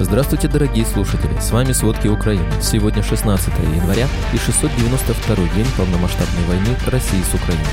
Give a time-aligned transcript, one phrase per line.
[0.00, 1.38] Здравствуйте, дорогие слушатели!
[1.38, 2.50] С вами «Сводки Украины».
[2.60, 7.64] Сегодня 16 января и 692 день полномасштабной войны России с Украиной.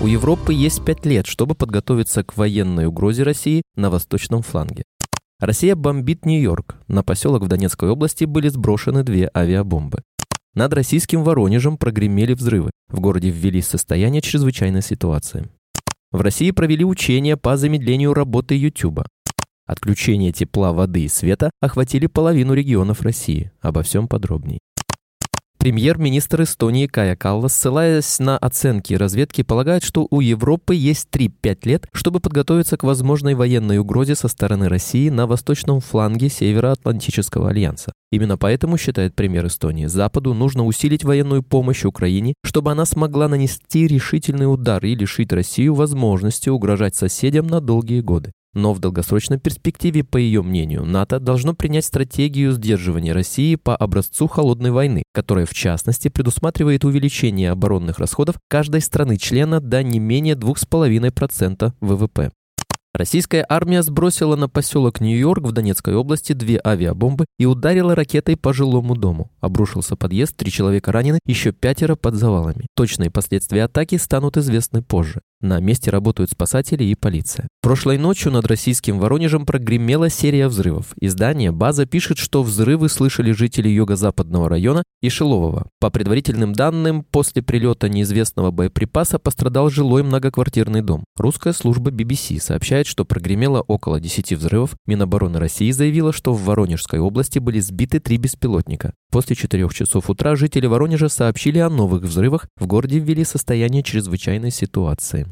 [0.00, 4.82] У Европы есть пять лет, чтобы подготовиться к военной угрозе России на восточном фланге.
[5.38, 6.76] Россия бомбит Нью-Йорк.
[6.88, 10.02] На поселок в Донецкой области были сброшены две авиабомбы.
[10.54, 12.70] Над российским Воронежем прогремели взрывы.
[12.88, 15.48] В городе ввели состояние чрезвычайной ситуации.
[16.12, 19.04] В России провели учения по замедлению работы YouTube.
[19.70, 23.52] Отключение тепла, воды и света охватили половину регионов России.
[23.60, 24.58] Обо всем подробней.
[25.58, 31.86] Премьер-министр Эстонии Кая Каллас, ссылаясь на оценки разведки, полагает, что у Европы есть 3-5 лет,
[31.92, 37.92] чтобы подготовиться к возможной военной угрозе со стороны России на восточном фланге Североатлантического альянса.
[38.10, 43.86] Именно поэтому, считает премьер Эстонии, Западу нужно усилить военную помощь Украине, чтобы она смогла нанести
[43.86, 48.32] решительный удар и лишить Россию возможности угрожать соседям на долгие годы.
[48.52, 54.26] Но в долгосрочной перспективе, по ее мнению, НАТО должно принять стратегию сдерживания России по образцу
[54.26, 61.72] холодной войны, которая в частности предусматривает увеличение оборонных расходов каждой страны-члена до не менее 2,5%
[61.80, 62.30] ВВП.
[62.92, 68.52] Российская армия сбросила на поселок Нью-Йорк в Донецкой области две авиабомбы и ударила ракетой по
[68.52, 69.30] жилому дому.
[69.40, 72.66] Обрушился подъезд, три человека ранены, еще пятеро под завалами.
[72.74, 75.20] Точные последствия атаки станут известны позже.
[75.42, 77.48] На месте работают спасатели и полиция.
[77.62, 80.92] Прошлой ночью над российским Воронежем прогремела серия взрывов.
[81.00, 85.68] Издание «База» пишет, что взрывы слышали жители юго-западного района и Шилового.
[85.80, 91.04] По предварительным данным, после прилета неизвестного боеприпаса пострадал жилой многоквартирный дом.
[91.16, 94.74] Русская служба BBC сообщает, что прогремело около 10 взрывов.
[94.86, 98.92] Минобороны России заявила, что в Воронежской области были сбиты три беспилотника.
[99.10, 102.46] После 4 часов утра жители Воронежа сообщили о новых взрывах.
[102.56, 105.29] В городе ввели состояние чрезвычайной ситуации.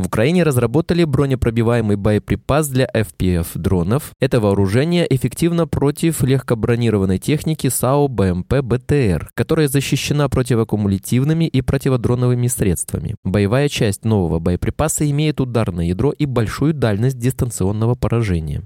[0.00, 4.12] В Украине разработали бронепробиваемый боеприпас для FPF-дронов.
[4.18, 13.14] Это вооружение эффективно против легкобронированной техники САУ БМП БТР, которая защищена противокумулятивными и противодроновыми средствами.
[13.24, 18.62] Боевая часть нового боеприпаса имеет ударное ядро и большую дальность дистанционного поражения.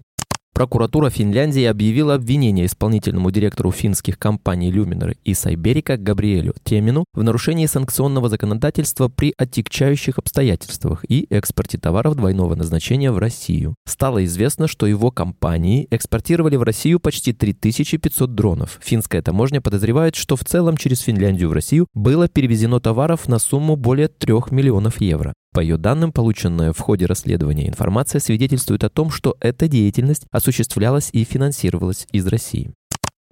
[0.54, 7.66] Прокуратура Финляндии объявила обвинение исполнительному директору финских компаний Люминер и Сайберика Габриэлю Темину в нарушении
[7.66, 13.74] санкционного законодательства при отягчающих обстоятельствах и экспорте товаров двойного назначения в Россию.
[13.84, 18.78] Стало известно, что его компании экспортировали в Россию почти 3500 дронов.
[18.80, 23.74] Финская таможня подозревает, что в целом через Финляндию в Россию было перевезено товаров на сумму
[23.74, 25.34] более 3 миллионов евро.
[25.54, 31.10] По ее данным, полученная в ходе расследования информация свидетельствует о том, что эта деятельность осуществлялась
[31.12, 32.72] и финансировалась из России.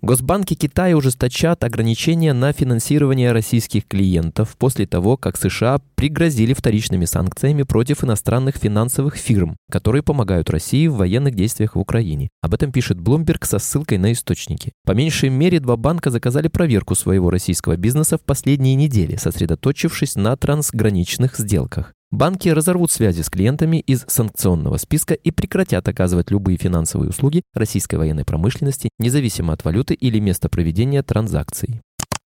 [0.00, 7.64] Госбанки Китая ужесточат ограничения на финансирование российских клиентов после того, как США пригрозили вторичными санкциями
[7.64, 12.28] против иностранных финансовых фирм, которые помогают России в военных действиях в Украине.
[12.40, 14.72] Об этом пишет Bloomberg со ссылкой на источники.
[14.84, 20.36] По меньшей мере, два банка заказали проверку своего российского бизнеса в последние недели, сосредоточившись на
[20.36, 21.94] трансграничных сделках.
[22.12, 27.94] Банки разорвут связи с клиентами из санкционного списка и прекратят оказывать любые финансовые услуги российской
[27.94, 31.80] военной промышленности, независимо от валюты или места проведения транзакций.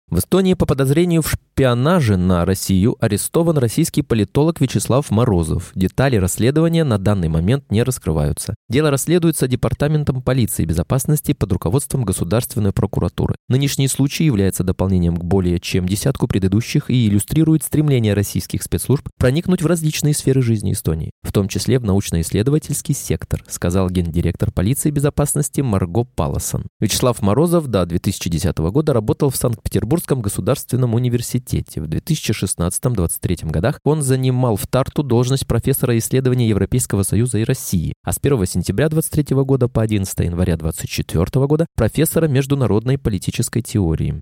[0.08, 5.72] В Эстонии по подозрению в шпионаже на Россию арестован российский политолог Вячеслав Морозов.
[5.74, 8.54] Детали расследования на данный момент не раскрываются.
[8.68, 13.34] Дело расследуется Департаментом полиции и безопасности под руководством Государственной прокуратуры.
[13.48, 19.62] Нынешний случай является дополнением к более чем десятку предыдущих и иллюстрирует стремление российских спецслужб проникнуть
[19.62, 24.92] в различные сферы жизни Эстонии, в том числе в научно-исследовательский сектор, сказал гендиректор полиции и
[24.92, 26.66] безопасности Марго Паласон.
[26.78, 31.80] Вячеслав Морозов до 2010 года работал в Санкт-Петербурге Петербургском государственном университете.
[31.80, 38.12] В 2016-2023 годах он занимал в Тарту должность профессора исследований Европейского Союза и России, а
[38.12, 44.20] с 1 сентября 2023 года по 11 января 2024 года профессора международной политической теории.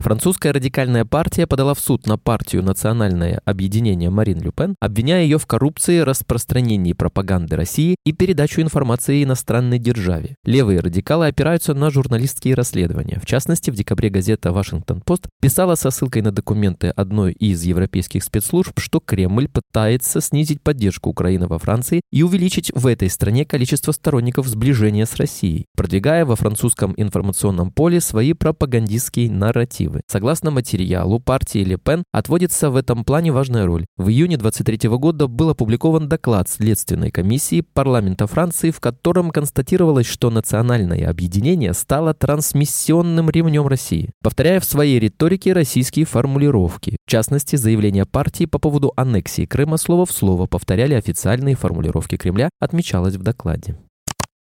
[0.00, 5.44] Французская радикальная партия подала в суд на партию «Национальное объединение Марин Люпен, обвиняя ее в
[5.44, 10.36] коррупции, распространении пропаганды России и передачу информации иностранной державе.
[10.42, 13.20] Левые радикалы опираются на журналистские расследования.
[13.22, 18.80] В частности, в декабре газета «Вашингтон-Пост» писала со ссылкой на документы одной из европейских спецслужб,
[18.80, 24.48] что Кремль пытается снизить поддержку Украины во Франции и увеличить в этой стране количество сторонников
[24.48, 30.00] сближения с Россией, продвигая во французском информационном поле свои пропагандистские нарративы инициативы.
[30.06, 33.86] Согласно материалу, партии Ле Пен отводится в этом плане важная роль.
[33.96, 40.30] В июне 23 года был опубликован доклад Следственной комиссии парламента Франции, в котором констатировалось, что
[40.30, 46.96] национальное объединение стало трансмиссионным ремнем России, повторяя в своей риторике российские формулировки.
[47.06, 52.50] В частности, заявления партии по поводу аннексии Крыма слово в слово повторяли официальные формулировки Кремля,
[52.60, 53.76] отмечалось в докладе.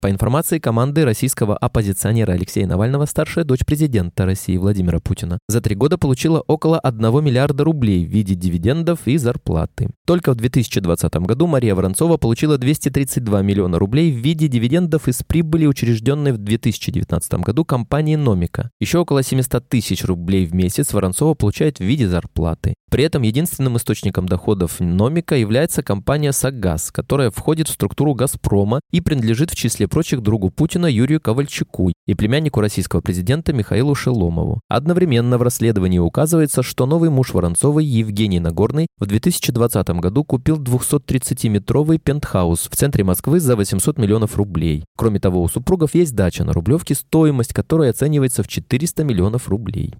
[0.04, 5.74] По информации команды российского оппозиционера Алексея Навального, старшая дочь президента России Владимира Путина за три
[5.74, 9.88] года получила около 1 миллиарда рублей в виде дивидендов и зарплаты.
[10.06, 15.64] Только в 2020 году Мария Воронцова получила 232 миллиона рублей в виде дивидендов из прибыли,
[15.64, 18.70] учрежденной в 2019 году компании «Номика».
[18.80, 22.74] Еще около 700 тысяч рублей в месяц Воронцова получает в виде зарплаты.
[22.94, 29.00] При этом единственным источником доходов Номика является компания «Сагаз», которая входит в структуру «Газпрома» и
[29.00, 34.60] принадлежит в числе прочих другу Путина Юрию Ковальчуку и племяннику российского президента Михаилу Шеломову.
[34.68, 41.98] Одновременно в расследовании указывается, что новый муж Воронцовой Евгений Нагорный в 2020 году купил 230-метровый
[41.98, 44.84] пентхаус в центре Москвы за 800 миллионов рублей.
[44.96, 49.96] Кроме того, у супругов есть дача на Рублевке, стоимость которой оценивается в 400 миллионов рублей.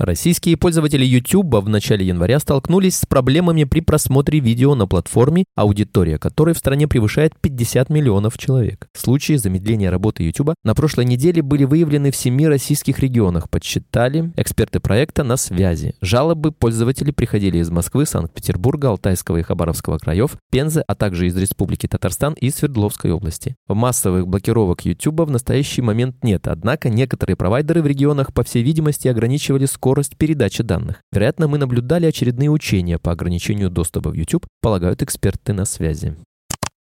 [0.00, 6.16] Российские пользователи YouTube в начале января столкнулись с проблемами при просмотре видео на платформе, аудитория
[6.16, 8.88] которой в стране превышает 50 миллионов человек.
[8.96, 14.80] Случаи замедления работы YouTube на прошлой неделе были выявлены в семи российских регионах, подсчитали эксперты
[14.80, 15.94] проекта на связи.
[16.00, 21.86] Жалобы пользователей приходили из Москвы, Санкт-Петербурга, Алтайского и Хабаровского краев, Пензы, а также из Республики
[21.86, 23.54] Татарстан и Свердловской области.
[23.68, 29.06] Массовых блокировок YouTube в настоящий момент нет, однако некоторые провайдеры в регионах, по всей видимости,
[29.06, 31.02] ограничивали скорость скорость передачи данных.
[31.10, 36.16] Вероятно, мы наблюдали очередные учения по ограничению доступа в YouTube, полагают эксперты на связи.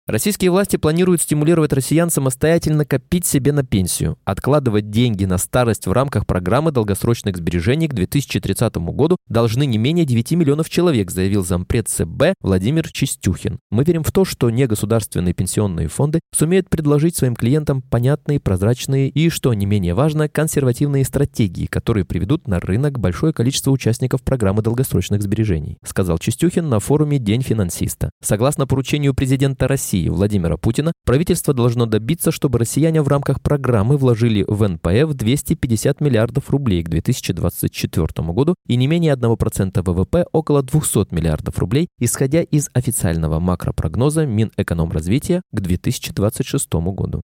[0.06, 5.92] Российские власти планируют стимулировать россиян самостоятельно копить себе на пенсию, откладывать деньги на старость в
[5.92, 11.88] рамках программы долгосрочных сбережений к 2030 году должны не менее 9 миллионов человек, заявил зампред
[11.88, 13.60] ЦБ Владимир Чистюхин.
[13.70, 19.30] Мы верим в то, что негосударственные пенсионные фонды сумеют предложить своим клиентам понятные, прозрачные и,
[19.30, 25.22] что не менее важно, консервативные стратегии, которые приведут на рынок большое количество участников программы долгосрочных
[25.22, 28.10] сбережений, сказал Чистюхин на форуме День финансиста.
[28.22, 33.96] Согласно поручению президента России России Владимира Путина, правительство должно добиться, чтобы россияне в рамках программы
[33.96, 40.62] вложили в НПФ 250 миллиардов рублей к 2024 году и не менее 1% ВВП около
[40.64, 47.23] 200 миллиардов рублей, исходя из официального макропрогноза Минэкономразвития к 2026 году.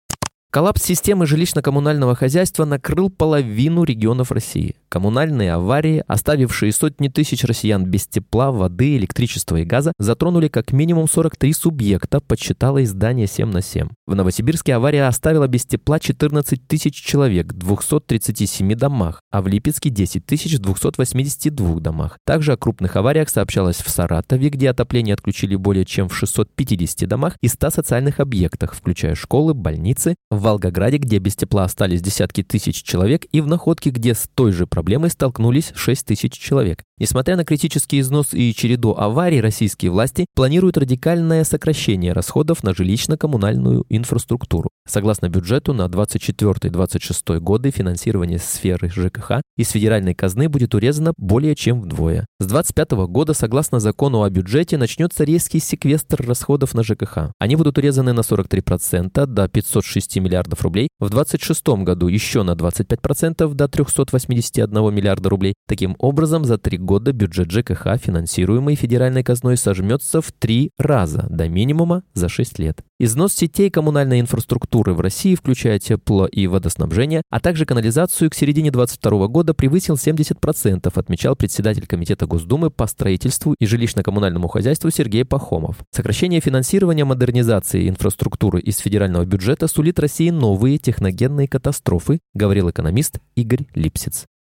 [0.50, 4.76] Коллапс системы жилищно-коммунального хозяйства накрыл половину регионов России.
[4.94, 11.08] Коммунальные аварии, оставившие сотни тысяч россиян без тепла, воды, электричества и газа, затронули как минимум
[11.08, 13.88] 43 субъекта, подсчитало издание 7 на 7.
[14.06, 19.90] В Новосибирске авария оставила без тепла 14 тысяч человек в 237 домах, а в Липецке
[19.90, 22.16] 10 тысяч в 282 домах.
[22.24, 27.36] Также о крупных авариях сообщалось в Саратове, где отопление отключили более чем в 650 домах
[27.40, 32.84] и 100 социальных объектах, включая школы, больницы, в Волгограде, где без тепла остались десятки тысяч
[32.84, 36.84] человек, и в Находке, где с той же проблемой проблемой столкнулись 6 тысяч человек.
[36.98, 43.84] Несмотря на критический износ и череду аварий, российские власти планируют радикальное сокращение расходов на жилищно-коммунальную
[43.88, 44.68] инфраструктуру.
[44.86, 51.80] Согласно бюджету на 24-26 годы финансирование сферы ЖКХ из федеральной казны будет урезано более чем
[51.80, 52.26] вдвое.
[52.38, 57.32] С 2025 года, согласно закону о бюджете, начнется резкий секвестр расходов на ЖКХ.
[57.38, 63.52] Они будут урезаны на 43% до 506 миллиардов рублей, в 2026 году еще на 25%
[63.54, 65.54] до 381 миллиарда рублей.
[65.66, 71.48] Таким образом, за три года бюджет ЖКХ, финансируемый федеральной казной, сожмется в три раза до
[71.48, 72.82] минимума за 6 лет.
[73.00, 78.70] Износ сетей коммунальной инфраструктуры в России, включая тепло и водоснабжение, а также канализацию к середине
[78.70, 85.78] 2022 года превысил 70%, отмечал председатель Комитета Госдумы по строительству и жилищно-коммунальному хозяйству Сергей Пахомов.
[85.90, 93.66] Сокращение финансирования модернизации инфраструктуры из федерального бюджета сулит России новые техногенные катастрофы, говорил экономист Игорь
[93.74, 94.26] Липсиц.